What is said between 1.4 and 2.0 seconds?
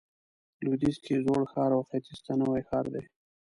ښار او